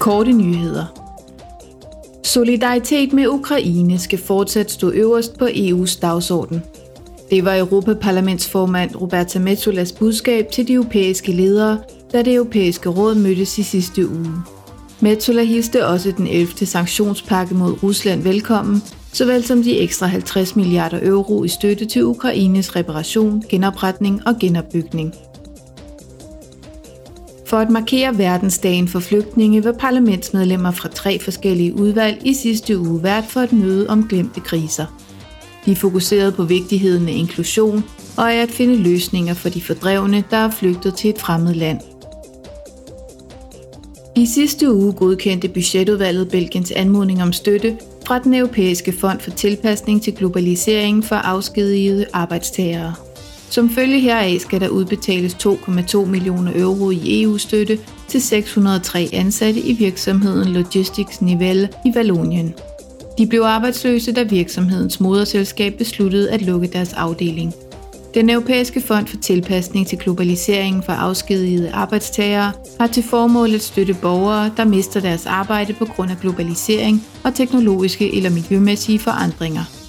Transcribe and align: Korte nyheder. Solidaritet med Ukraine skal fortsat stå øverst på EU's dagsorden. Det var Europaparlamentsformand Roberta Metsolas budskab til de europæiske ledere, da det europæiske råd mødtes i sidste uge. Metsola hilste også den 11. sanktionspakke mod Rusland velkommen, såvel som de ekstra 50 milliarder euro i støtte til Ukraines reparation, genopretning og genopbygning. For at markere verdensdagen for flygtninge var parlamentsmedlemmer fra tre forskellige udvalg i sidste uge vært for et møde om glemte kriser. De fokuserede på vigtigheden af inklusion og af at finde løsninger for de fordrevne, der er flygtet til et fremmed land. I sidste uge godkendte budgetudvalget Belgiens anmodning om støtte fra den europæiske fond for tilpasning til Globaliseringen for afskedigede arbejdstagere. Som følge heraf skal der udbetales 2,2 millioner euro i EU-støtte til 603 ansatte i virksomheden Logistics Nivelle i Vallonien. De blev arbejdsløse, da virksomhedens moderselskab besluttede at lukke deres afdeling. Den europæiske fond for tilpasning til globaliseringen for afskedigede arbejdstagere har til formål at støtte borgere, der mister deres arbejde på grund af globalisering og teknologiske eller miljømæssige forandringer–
Korte 0.00 0.32
nyheder. 0.32 0.84
Solidaritet 2.24 3.12
med 3.12 3.26
Ukraine 3.26 3.98
skal 3.98 4.18
fortsat 4.18 4.70
stå 4.70 4.90
øverst 4.90 5.38
på 5.38 5.44
EU's 5.44 6.00
dagsorden. 6.00 6.62
Det 7.30 7.44
var 7.44 7.56
Europaparlamentsformand 7.56 9.00
Roberta 9.00 9.38
Metsolas 9.38 9.92
budskab 9.92 10.50
til 10.52 10.68
de 10.68 10.72
europæiske 10.72 11.32
ledere, 11.32 11.78
da 12.12 12.22
det 12.22 12.34
europæiske 12.34 12.88
råd 12.88 13.14
mødtes 13.14 13.58
i 13.58 13.62
sidste 13.62 14.08
uge. 14.08 14.32
Metsola 15.00 15.42
hilste 15.42 15.86
også 15.86 16.12
den 16.16 16.26
11. 16.26 16.66
sanktionspakke 16.66 17.54
mod 17.54 17.82
Rusland 17.82 18.22
velkommen, 18.22 18.82
såvel 19.12 19.44
som 19.44 19.62
de 19.62 19.78
ekstra 19.78 20.06
50 20.06 20.56
milliarder 20.56 20.98
euro 21.02 21.44
i 21.44 21.48
støtte 21.48 21.86
til 21.86 22.04
Ukraines 22.04 22.76
reparation, 22.76 23.44
genopretning 23.48 24.26
og 24.26 24.34
genopbygning. 24.40 25.14
For 27.50 27.56
at 27.56 27.70
markere 27.70 28.18
verdensdagen 28.18 28.88
for 28.88 29.00
flygtninge 29.00 29.64
var 29.64 29.72
parlamentsmedlemmer 29.72 30.70
fra 30.70 30.88
tre 30.88 31.18
forskellige 31.18 31.74
udvalg 31.74 32.20
i 32.24 32.34
sidste 32.34 32.78
uge 32.78 33.02
vært 33.02 33.24
for 33.28 33.40
et 33.40 33.52
møde 33.52 33.88
om 33.88 34.08
glemte 34.08 34.40
kriser. 34.40 34.86
De 35.66 35.76
fokuserede 35.76 36.32
på 36.32 36.44
vigtigheden 36.44 37.08
af 37.08 37.12
inklusion 37.12 37.84
og 38.16 38.32
af 38.32 38.42
at 38.42 38.50
finde 38.50 38.76
løsninger 38.76 39.34
for 39.34 39.48
de 39.48 39.62
fordrevne, 39.62 40.24
der 40.30 40.36
er 40.36 40.50
flygtet 40.50 40.94
til 40.94 41.10
et 41.10 41.18
fremmed 41.18 41.54
land. 41.54 41.80
I 44.16 44.26
sidste 44.26 44.72
uge 44.74 44.92
godkendte 44.92 45.48
budgetudvalget 45.48 46.28
Belgiens 46.30 46.70
anmodning 46.70 47.22
om 47.22 47.32
støtte 47.32 47.76
fra 48.06 48.18
den 48.18 48.34
europæiske 48.34 48.92
fond 48.92 49.20
for 49.20 49.30
tilpasning 49.30 50.02
til 50.02 50.14
Globaliseringen 50.14 51.02
for 51.02 51.16
afskedigede 51.16 52.06
arbejdstagere. 52.12 52.94
Som 53.50 53.70
følge 53.70 54.00
heraf 54.00 54.40
skal 54.40 54.60
der 54.60 54.68
udbetales 54.68 55.34
2,2 55.34 56.04
millioner 56.04 56.52
euro 56.54 56.90
i 56.90 57.22
EU-støtte 57.22 57.78
til 58.08 58.22
603 58.22 59.08
ansatte 59.12 59.60
i 59.60 59.72
virksomheden 59.72 60.48
Logistics 60.48 61.20
Nivelle 61.20 61.68
i 61.86 61.92
Vallonien. 61.94 62.54
De 63.18 63.26
blev 63.26 63.42
arbejdsløse, 63.42 64.12
da 64.12 64.22
virksomhedens 64.22 65.00
moderselskab 65.00 65.74
besluttede 65.78 66.30
at 66.30 66.42
lukke 66.42 66.66
deres 66.66 66.92
afdeling. 66.92 67.54
Den 68.14 68.30
europæiske 68.30 68.80
fond 68.80 69.06
for 69.06 69.16
tilpasning 69.16 69.86
til 69.86 69.98
globaliseringen 69.98 70.82
for 70.82 70.92
afskedigede 70.92 71.72
arbejdstagere 71.72 72.52
har 72.80 72.86
til 72.86 73.02
formål 73.02 73.54
at 73.54 73.62
støtte 73.62 73.94
borgere, 73.94 74.50
der 74.56 74.64
mister 74.64 75.00
deres 75.00 75.26
arbejde 75.26 75.72
på 75.72 75.84
grund 75.84 76.10
af 76.10 76.16
globalisering 76.20 77.06
og 77.24 77.34
teknologiske 77.34 78.16
eller 78.16 78.30
miljømæssige 78.30 78.98
forandringer– 78.98 79.64